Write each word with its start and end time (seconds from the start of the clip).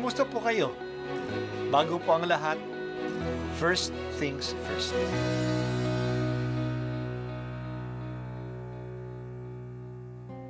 Kamusta 0.00 0.24
po 0.24 0.40
kayo? 0.40 0.72
Bago 1.68 2.00
po 2.00 2.16
ang 2.16 2.24
lahat, 2.24 2.56
first 3.60 3.92
things 4.16 4.56
first. 4.64 4.96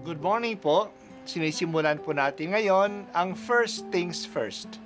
Good 0.07 0.23
morning 0.23 0.55
po. 0.55 0.95
Sinisimulan 1.27 1.99
po 1.99 2.15
natin 2.15 2.55
ngayon 2.55 3.11
ang 3.11 3.35
first 3.35 3.91
things 3.91 4.23
first. 4.23 4.79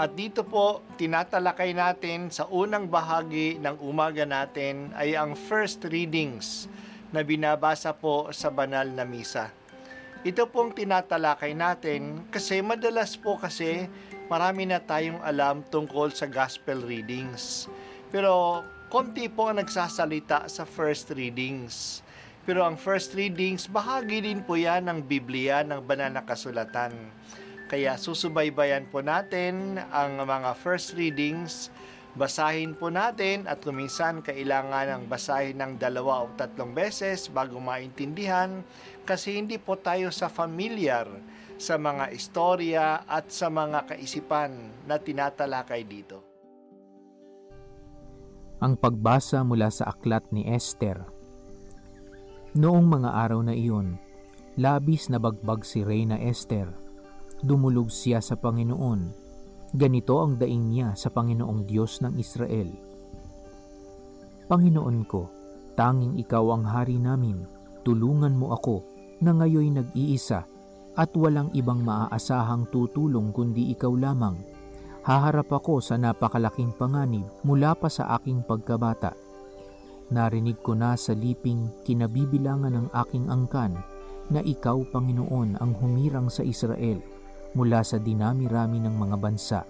At 0.00 0.16
dito 0.16 0.48
po, 0.48 0.80
tinatalakay 0.96 1.76
natin 1.76 2.32
sa 2.32 2.48
unang 2.48 2.88
bahagi 2.88 3.60
ng 3.60 3.84
umaga 3.84 4.24
natin 4.24 4.96
ay 4.96 5.12
ang 5.12 5.36
first 5.36 5.84
readings 5.84 6.72
na 7.12 7.20
binabasa 7.20 7.92
po 7.92 8.32
sa 8.32 8.48
banal 8.48 8.88
na 8.88 9.04
misa. 9.04 9.59
Ito 10.20 10.44
pong 10.52 10.76
tinatalakay 10.76 11.56
natin 11.56 12.28
kasi 12.28 12.60
madalas 12.60 13.16
po 13.16 13.40
kasi 13.40 13.88
marami 14.28 14.68
na 14.68 14.76
tayong 14.76 15.16
alam 15.24 15.64
tungkol 15.72 16.12
sa 16.12 16.28
gospel 16.28 16.84
readings. 16.84 17.72
Pero 18.12 18.60
konti 18.92 19.32
po 19.32 19.48
ang 19.48 19.64
nagsasalita 19.64 20.44
sa 20.44 20.68
first 20.68 21.08
readings. 21.16 22.04
Pero 22.44 22.68
ang 22.68 22.76
first 22.76 23.16
readings, 23.16 23.64
bahagi 23.64 24.20
din 24.20 24.44
po 24.44 24.60
yan 24.60 24.92
ng 24.92 25.08
Biblia, 25.08 25.64
ng 25.64 25.80
banal 25.88 26.12
na 26.12 26.20
kasulatan. 26.20 26.92
Kaya 27.72 27.96
susubaybayan 27.96 28.92
po 28.92 29.00
natin 29.00 29.80
ang 29.88 30.20
mga 30.20 30.52
first 30.60 31.00
readings, 31.00 31.72
basahin 32.18 32.74
po 32.74 32.90
natin 32.90 33.46
at 33.46 33.62
kuminsan 33.62 34.22
kailangan 34.22 34.90
ng 34.90 35.02
basahin 35.06 35.58
ng 35.58 35.72
dalawa 35.78 36.26
o 36.26 36.32
tatlong 36.34 36.74
beses 36.74 37.30
bago 37.30 37.62
maintindihan 37.62 38.62
kasi 39.06 39.38
hindi 39.38 39.58
po 39.58 39.78
tayo 39.78 40.10
sa 40.10 40.26
familiar 40.26 41.06
sa 41.60 41.76
mga 41.76 42.10
istorya 42.10 43.04
at 43.04 43.28
sa 43.28 43.52
mga 43.52 43.94
kaisipan 43.94 44.50
na 44.88 44.96
tinatalakay 44.96 45.84
dito. 45.84 46.24
Ang 48.60 48.76
pagbasa 48.76 49.40
mula 49.44 49.68
sa 49.72 49.92
aklat 49.92 50.24
ni 50.32 50.48
Esther 50.48 51.20
Noong 52.50 52.82
mga 52.82 53.14
araw 53.14 53.46
na 53.46 53.54
iyon, 53.54 53.94
labis 54.58 55.06
na 55.06 55.22
bagbag 55.22 55.62
si 55.62 55.86
Reyna 55.86 56.18
Esther. 56.18 56.66
Dumulog 57.46 57.94
siya 57.94 58.18
sa 58.18 58.34
Panginoon. 58.34 59.14
Ganito 59.70 60.18
ang 60.18 60.34
daing 60.34 60.70
niya 60.70 60.98
sa 60.98 61.10
Panginoong 61.14 61.62
Diyos 61.66 62.02
ng 62.02 62.18
Israel. 62.18 62.70
Panginoon 64.50 64.98
ko, 65.06 65.30
tanging 65.78 66.18
ikaw 66.18 66.58
ang 66.58 66.66
hari 66.66 66.98
namin. 66.98 67.46
Tulungan 67.86 68.34
mo 68.34 68.50
ako 68.54 68.82
na 69.22 69.30
ngayoy 69.30 69.70
nag-iisa 69.70 70.42
at 70.98 71.10
walang 71.14 71.54
ibang 71.54 71.80
maaasahang 71.86 72.66
tutulong 72.68 73.30
kundi 73.30 73.70
ikaw 73.70 73.94
lamang. 73.94 74.36
Haharap 75.06 75.48
ako 75.48 75.78
sa 75.78 75.96
napakalaking 75.96 76.74
panganib 76.74 77.24
mula 77.46 77.72
pa 77.72 77.88
sa 77.88 78.18
aking 78.18 78.44
pagkabata 78.44 79.16
Narinig 80.10 80.58
ko 80.58 80.74
na 80.74 80.98
sa 80.98 81.14
liping 81.14 81.70
kinabibilangan 81.86 82.74
ng 82.74 82.88
aking 83.06 83.30
angkan 83.30 83.78
na 84.26 84.42
ikaw, 84.42 84.82
Panginoon, 84.90 85.62
ang 85.62 85.72
humirang 85.78 86.26
sa 86.26 86.42
Israel 86.42 86.98
mula 87.56 87.82
sa 87.82 87.98
dinami-rami 87.98 88.78
ng 88.82 88.94
mga 88.94 89.16
bansa 89.18 89.60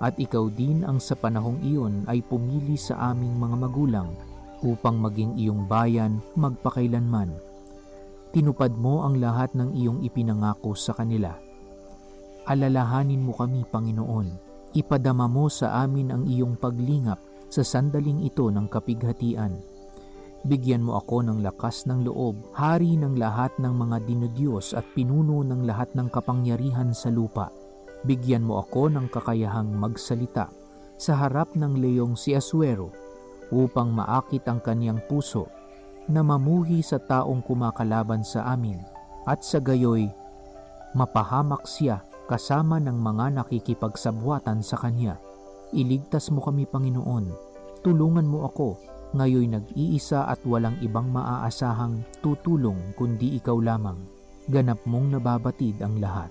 at 0.00 0.16
ikaw 0.16 0.48
din 0.48 0.82
ang 0.82 0.96
sa 0.96 1.12
panahong 1.12 1.60
iyon 1.60 2.08
ay 2.08 2.24
pumili 2.24 2.74
sa 2.80 3.12
aming 3.12 3.36
mga 3.36 3.56
magulang 3.60 4.10
upang 4.64 4.96
maging 4.96 5.36
iyong 5.36 5.68
bayan 5.68 6.18
magpakailanman. 6.36 7.32
Tinupad 8.32 8.72
mo 8.76 9.04
ang 9.04 9.20
lahat 9.20 9.52
ng 9.52 9.76
iyong 9.76 10.00
ipinangako 10.06 10.72
sa 10.72 10.96
kanila. 10.96 11.36
Alalahanin 12.48 13.20
mo 13.20 13.36
kami, 13.36 13.66
Panginoon. 13.68 14.50
Ipadama 14.72 15.26
mo 15.26 15.50
sa 15.50 15.82
amin 15.82 16.14
ang 16.14 16.24
iyong 16.24 16.56
paglingap 16.56 17.18
sa 17.50 17.60
sandaling 17.66 18.22
ito 18.22 18.46
ng 18.48 18.70
kapighatian 18.70 19.69
Bigyan 20.40 20.80
mo 20.80 20.96
ako 20.96 21.20
ng 21.20 21.44
lakas 21.44 21.84
ng 21.84 22.08
loob, 22.08 22.56
hari 22.56 22.96
ng 22.96 23.20
lahat 23.20 23.52
ng 23.60 23.76
mga 23.76 24.08
dinodiyos 24.08 24.72
at 24.72 24.88
pinuno 24.96 25.44
ng 25.44 25.68
lahat 25.68 25.92
ng 25.92 26.08
kapangyarihan 26.08 26.96
sa 26.96 27.12
lupa. 27.12 27.52
Bigyan 28.08 28.48
mo 28.48 28.64
ako 28.64 28.88
ng 28.88 29.12
kakayahang 29.12 29.68
magsalita 29.76 30.48
sa 30.96 31.12
harap 31.20 31.52
ng 31.52 31.76
leyong 31.76 32.16
si 32.16 32.32
Asuero 32.32 32.88
upang 33.52 33.92
maakit 33.92 34.40
ang 34.48 34.64
kaniyang 34.64 35.04
puso 35.04 35.44
na 36.08 36.24
mamuhi 36.24 36.80
sa 36.80 36.96
taong 36.96 37.44
kumakalaban 37.44 38.24
sa 38.24 38.48
amin 38.48 38.80
at 39.28 39.44
sa 39.44 39.60
gayoy 39.60 40.08
mapahamak 40.96 41.68
siya 41.68 42.00
kasama 42.24 42.80
ng 42.80 42.96
mga 42.96 43.44
nakikipagsabwatan 43.44 44.64
sa 44.64 44.80
kanya. 44.80 45.20
Iligtas 45.76 46.32
mo 46.32 46.40
kami 46.42 46.64
Panginoon, 46.64 47.28
tulungan 47.84 48.26
mo 48.26 48.48
ako 48.48 48.89
ngayoy 49.10 49.50
nag-iisa 49.50 50.30
at 50.30 50.38
walang 50.46 50.78
ibang 50.78 51.10
maaasahang 51.10 52.06
tutulong 52.22 52.78
kundi 52.94 53.34
ikaw 53.38 53.58
lamang. 53.58 53.98
Ganap 54.46 54.82
mong 54.86 55.18
nababatid 55.18 55.82
ang 55.82 55.98
lahat. 55.98 56.30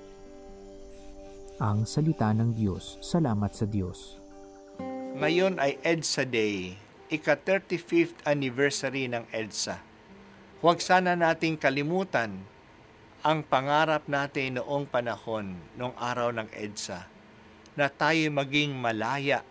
Ang 1.60 1.84
Salita 1.84 2.32
ng 2.32 2.56
Diyos. 2.56 2.96
Salamat 3.04 3.52
sa 3.52 3.68
Diyos. 3.68 4.16
Ngayon 5.20 5.60
ay 5.60 5.76
EDSA 5.84 6.24
Day, 6.24 6.80
ika-35th 7.12 8.24
anniversary 8.24 9.12
ng 9.12 9.28
EDSA. 9.36 9.76
Huwag 10.64 10.80
sana 10.80 11.20
nating 11.20 11.60
kalimutan 11.60 12.40
ang 13.20 13.44
pangarap 13.44 14.08
natin 14.08 14.64
noong 14.64 14.88
panahon, 14.88 15.60
noong 15.76 15.96
araw 16.00 16.32
ng 16.32 16.48
EDSA, 16.56 17.04
na 17.76 17.92
tayo 17.92 18.24
maging 18.32 18.72
malaya 18.72 19.44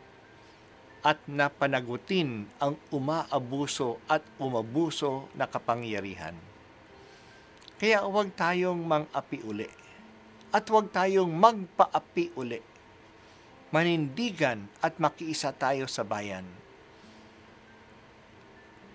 at 1.08 1.24
napanagutin 1.24 2.44
ang 2.60 2.76
umaabuso 2.92 3.96
at 4.04 4.20
umabuso 4.36 5.24
na 5.32 5.48
kapangyarihan. 5.48 6.36
Kaya 7.80 8.04
huwag 8.04 8.36
tayong 8.36 8.84
mang-api 8.84 9.40
uli 9.40 9.72
at 10.52 10.68
huwag 10.68 10.92
tayong 10.92 11.32
magpa-api 11.32 12.36
uli. 12.36 12.60
Manindigan 13.72 14.68
at 14.84 15.00
makiisa 15.00 15.56
tayo 15.56 15.88
sa 15.88 16.04
bayan. 16.04 16.44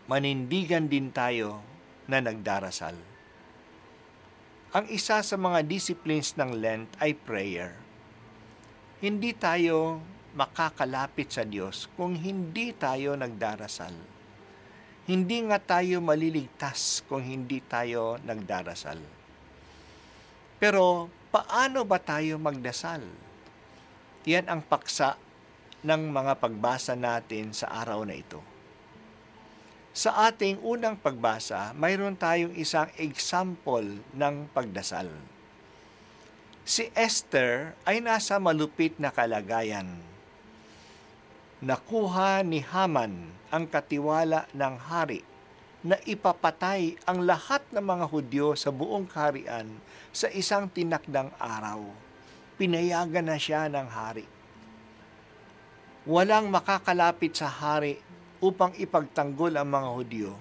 Manindigan 0.06 0.86
din 0.86 1.10
tayo 1.10 1.66
na 2.06 2.22
nagdarasal. 2.22 2.98
Ang 4.74 4.86
isa 4.90 5.22
sa 5.22 5.38
mga 5.38 5.66
disciplines 5.66 6.38
ng 6.38 6.58
Lent 6.62 6.90
ay 7.02 7.18
prayer. 7.18 7.74
Hindi 9.02 9.34
tayo 9.34 10.02
makakalapit 10.34 11.30
sa 11.30 11.46
Diyos 11.46 11.86
kung 11.94 12.18
hindi 12.18 12.74
tayo 12.74 13.14
nagdarasal. 13.14 13.94
Hindi 15.06 15.38
nga 15.46 15.60
tayo 15.62 16.02
maliligtas 16.02 17.06
kung 17.06 17.22
hindi 17.22 17.62
tayo 17.62 18.18
nagdarasal. 18.26 18.98
Pero 20.58 21.12
paano 21.30 21.86
ba 21.86 22.00
tayo 22.02 22.40
magdasal? 22.42 23.04
Yan 24.24 24.48
ang 24.48 24.62
paksa 24.64 25.20
ng 25.84 26.02
mga 26.10 26.40
pagbasa 26.40 26.96
natin 26.96 27.52
sa 27.52 27.68
araw 27.84 28.08
na 28.08 28.16
ito. 28.16 28.40
Sa 29.94 30.26
ating 30.26 30.64
unang 30.64 30.98
pagbasa, 30.98 31.76
mayroon 31.78 32.18
tayong 32.18 32.56
isang 32.58 32.90
example 32.98 33.86
ng 34.16 34.36
pagdasal. 34.56 35.12
Si 36.64 36.88
Esther 36.96 37.76
ay 37.84 38.00
nasa 38.00 38.40
malupit 38.40 38.96
na 38.98 39.12
kalagayan 39.12 40.13
nakuha 41.64 42.44
ni 42.44 42.60
Haman 42.60 43.32
ang 43.48 43.64
katiwala 43.72 44.52
ng 44.52 44.76
hari 44.76 45.24
na 45.80 45.96
ipapatay 46.04 47.00
ang 47.08 47.24
lahat 47.24 47.64
ng 47.72 47.80
mga 47.80 48.06
Hudyo 48.12 48.48
sa 48.60 48.68
buong 48.68 49.08
kaharian 49.08 49.72
sa 50.12 50.28
isang 50.32 50.68
tinakdang 50.68 51.32
araw. 51.40 51.88
Pinayagan 52.60 53.32
na 53.32 53.40
siya 53.40 53.72
ng 53.72 53.88
hari. 53.88 54.28
Walang 56.04 56.52
makakalapit 56.52 57.32
sa 57.32 57.48
hari 57.48 57.96
upang 58.44 58.76
ipagtanggol 58.76 59.56
ang 59.56 59.72
mga 59.72 59.90
Hudyo, 59.96 60.32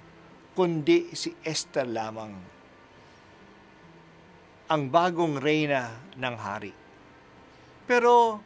kundi 0.59 1.15
si 1.15 1.31
Esther 1.47 1.87
lamang, 1.87 2.35
ang 4.67 4.83
bagong 4.91 5.39
reyna 5.39 5.95
ng 6.19 6.37
hari. 6.39 6.75
Pero 7.87 8.43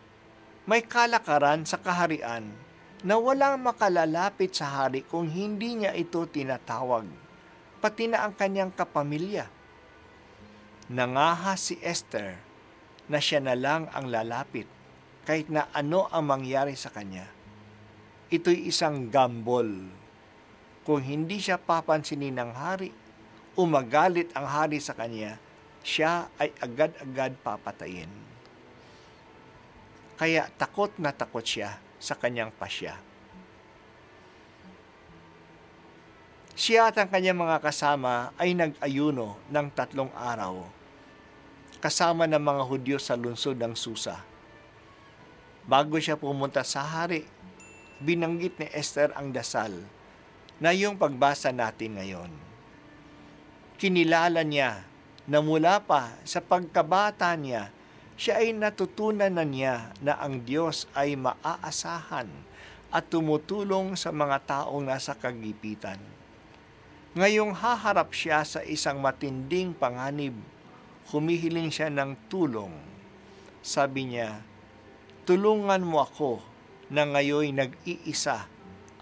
may 0.68 0.84
kalakaran 0.84 1.64
sa 1.64 1.80
kaharian 1.80 2.65
na 3.04 3.20
walang 3.20 3.60
makalalapit 3.60 4.56
sa 4.56 4.84
hari 4.84 5.04
kung 5.04 5.28
hindi 5.28 5.76
niya 5.76 5.92
ito 5.92 6.24
tinatawag, 6.24 7.04
pati 7.82 8.08
na 8.08 8.24
ang 8.24 8.32
kanyang 8.32 8.72
kapamilya. 8.72 9.50
Nangaha 10.88 11.58
si 11.58 11.76
Esther 11.82 12.38
na 13.10 13.18
siya 13.20 13.42
na 13.42 13.58
lang 13.58 13.90
ang 13.92 14.08
lalapit 14.08 14.70
kahit 15.26 15.50
na 15.50 15.66
ano 15.74 16.06
ang 16.08 16.24
mangyari 16.24 16.78
sa 16.78 16.94
kanya. 16.94 17.26
Ito'y 18.30 18.70
isang 18.70 19.10
gambol. 19.10 19.66
Kung 20.86 21.02
hindi 21.02 21.42
siya 21.42 21.58
papansinin 21.58 22.38
ng 22.38 22.52
hari, 22.54 22.94
umagalit 23.58 24.30
ang 24.38 24.46
hari 24.46 24.78
sa 24.78 24.94
kanya, 24.94 25.34
siya 25.82 26.30
ay 26.38 26.54
agad-agad 26.62 27.34
papatayin. 27.42 28.10
kaya 30.16 30.48
takot 30.56 30.88
na 30.96 31.12
takot 31.12 31.44
siya 31.44 31.76
sa 32.00 32.14
kanyang 32.14 32.52
pasya. 32.54 32.98
Siya 36.56 36.88
at 36.88 36.96
ang 36.96 37.12
kanyang 37.12 37.36
mga 37.36 37.60
kasama 37.60 38.32
ay 38.40 38.56
nag-ayuno 38.56 39.36
ng 39.52 39.66
tatlong 39.76 40.08
araw 40.16 40.76
kasama 41.86 42.24
ng 42.26 42.40
mga 42.40 42.62
Hudyo 42.66 42.96
sa 42.98 43.14
lungsod 43.14 43.60
ng 43.60 43.76
Susa. 43.76 44.18
Bago 45.66 45.98
siya 46.02 46.18
pumunta 46.18 46.66
sa 46.66 46.82
hari, 46.82 47.26
binanggit 48.02 48.58
ni 48.58 48.66
Esther 48.74 49.14
ang 49.14 49.30
dasal 49.30 49.70
na 50.58 50.72
yung 50.72 50.96
pagbasa 50.96 51.54
natin 51.54 51.94
ngayon. 51.94 52.32
Kinilala 53.76 54.40
niya 54.42 54.82
na 55.30 55.38
mula 55.38 55.78
pa 55.78 56.16
sa 56.26 56.40
pagkabata 56.40 57.28
niya, 57.36 57.68
siya 58.16 58.40
ay 58.40 58.56
natutunan 58.56 59.28
na 59.28 59.44
niya 59.44 59.92
na 60.00 60.16
ang 60.16 60.40
Diyos 60.40 60.88
ay 60.96 61.20
maaasahan 61.20 62.32
at 62.88 63.04
tumutulong 63.12 63.92
sa 63.92 64.08
mga 64.08 64.40
taong 64.48 64.88
nasa 64.88 65.12
kagipitan. 65.12 66.00
Ngayong 67.12 67.52
haharap 67.52 68.16
siya 68.16 68.40
sa 68.44 68.64
isang 68.64 69.04
matinding 69.04 69.76
panganib, 69.76 70.32
humihiling 71.12 71.68
siya 71.68 71.92
ng 71.92 72.16
tulong. 72.32 72.72
Sabi 73.60 74.16
niya, 74.16 74.40
tulungan 75.28 75.84
mo 75.84 76.00
ako 76.00 76.40
na 76.88 77.04
ngayon 77.04 77.52
nag-iisa 77.52 78.48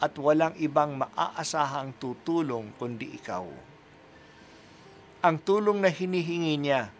at 0.02 0.12
walang 0.18 0.58
ibang 0.58 0.98
maaasahang 0.98 1.94
tutulong 2.02 2.74
kundi 2.82 3.14
ikaw. 3.14 3.46
Ang 5.22 5.36
tulong 5.38 5.78
na 5.78 5.90
hinihingi 5.90 6.58
niya 6.58 6.90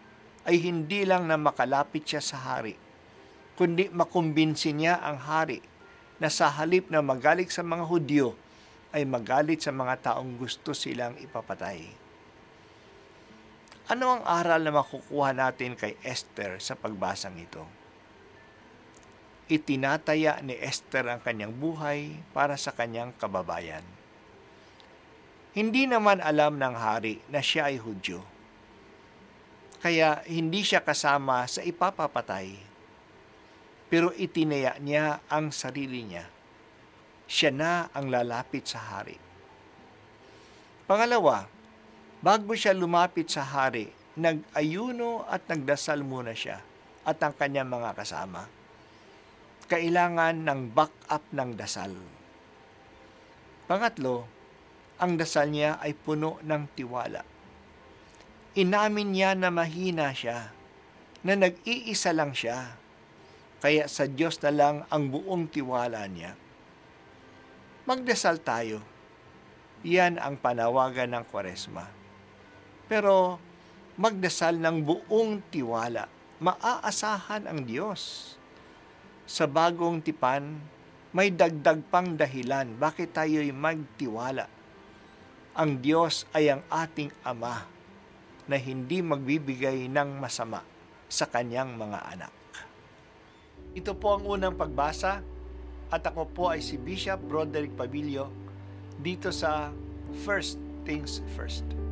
ay 0.45 0.61
hindi 0.61 1.03
lang 1.03 1.25
na 1.25 1.41
makalapit 1.41 2.05
siya 2.05 2.21
sa 2.21 2.37
hari, 2.37 2.77
kundi 3.57 3.89
makumbinsi 3.89 4.77
niya 4.77 5.01
ang 5.01 5.17
hari 5.17 5.59
na 6.21 6.29
sa 6.29 6.53
halip 6.53 6.87
na 6.93 7.01
magalit 7.01 7.49
sa 7.49 7.65
mga 7.65 7.83
Hudyo, 7.83 8.37
ay 8.95 9.03
magalit 9.03 9.59
sa 9.59 9.75
mga 9.75 10.13
taong 10.13 10.39
gusto 10.39 10.71
silang 10.71 11.19
ipapatay. 11.19 11.83
Ano 13.91 14.17
ang 14.17 14.23
aral 14.25 14.65
na 14.65 14.73
makukuha 14.73 15.35
natin 15.35 15.75
kay 15.75 15.93
Esther 16.01 16.57
sa 16.57 16.73
pagbasang 16.73 17.37
ito? 17.37 17.61
Itinataya 19.45 20.41
ni 20.41 20.57
Esther 20.57 21.05
ang 21.05 21.21
kanyang 21.21 21.53
buhay 21.53 22.17
para 22.33 22.57
sa 22.57 22.73
kanyang 22.73 23.13
kababayan. 23.13 23.85
Hindi 25.53 25.85
naman 25.85 26.17
alam 26.17 26.57
ng 26.57 26.75
hari 26.75 27.21
na 27.29 27.45
siya 27.45 27.69
ay 27.69 27.77
Hudyo. 27.77 28.34
Kaya 29.83 30.23
hindi 30.27 30.63
siya 30.63 30.81
kasama 30.83 31.45
sa 31.49 31.61
ipapapatay. 31.61 32.55
Pero 33.91 34.11
itinaya 34.15 34.77
niya 34.81 35.21
ang 35.29 35.53
sarili 35.53 36.03
niya 36.03 36.35
siya 37.25 37.49
na 37.49 37.89
ang 37.91 38.09
lalapit 38.13 38.69
sa 38.69 38.77
hari. 38.77 39.17
Pangalawa, 40.85 41.49
bago 42.21 42.53
siya 42.53 42.77
lumapit 42.77 43.33
sa 43.33 43.41
hari, 43.41 43.89
nag-ayuno 44.15 45.25
at 45.25 45.49
nagdasal 45.49 46.05
muna 46.05 46.37
siya 46.37 46.61
at 47.05 47.17
ang 47.21 47.33
kanyang 47.33 47.69
mga 47.69 47.97
kasama. 47.97 48.45
Kailangan 49.65 50.45
ng 50.45 50.61
back-up 50.77 51.25
ng 51.33 51.57
dasal. 51.57 51.93
Pangatlo, 53.65 54.29
ang 55.01 55.17
dasal 55.17 55.49
niya 55.49 55.81
ay 55.81 55.97
puno 55.97 56.37
ng 56.45 56.63
tiwala. 56.77 57.25
Inamin 58.55 59.11
niya 59.11 59.35
na 59.35 59.51
mahina 59.51 60.15
siya, 60.15 60.51
na 61.21 61.35
nag-iisa 61.35 62.15
lang 62.15 62.31
siya, 62.31 62.79
kaya 63.59 63.87
sa 63.91 64.07
Diyos 64.07 64.39
na 64.39 64.51
lang 64.51 64.75
ang 64.87 65.11
buong 65.11 65.51
tiwala 65.51 66.07
niya 66.07 66.39
magdasal 67.85 68.41
tayo. 68.41 68.81
Yan 69.85 70.17
ang 70.17 70.41
panawagan 70.41 71.13
ng 71.13 71.25
Kwaresma. 71.29 71.85
Pero 72.89 73.37
magdasal 73.93 74.57
ng 74.57 74.81
buong 74.81 75.45
tiwala. 75.53 76.09
Maaasahan 76.41 77.45
ang 77.45 77.61
Diyos. 77.61 78.33
Sa 79.29 79.45
bagong 79.45 80.01
tipan, 80.01 80.57
may 81.13 81.29
dagdag 81.29 81.85
pang 81.93 82.17
dahilan 82.17 82.73
bakit 82.75 83.13
tayo'y 83.13 83.53
magtiwala. 83.53 84.49
Ang 85.53 85.79
Diyos 85.79 86.25
ay 86.33 86.51
ang 86.51 86.65
ating 86.67 87.13
Ama 87.21 87.74
na 88.45 88.57
hindi 88.57 89.01
magbibigay 89.01 89.89
ng 89.89 90.21
masama 90.21 90.61
sa 91.09 91.25
kanyang 91.29 91.77
mga 91.77 91.99
anak. 92.17 92.33
Ito 93.75 93.91
po 93.97 94.15
ang 94.15 94.23
unang 94.25 94.55
pagbasa 94.55 95.19
at 95.91 96.01
ako 96.01 96.21
po 96.31 96.43
ay 96.49 96.63
si 96.63 96.79
Bishop 96.79 97.21
Broderick 97.27 97.75
Pabilio 97.75 98.31
dito 98.97 99.29
sa 99.29 99.69
First 100.23 100.57
Things 100.87 101.19
First. 101.35 101.84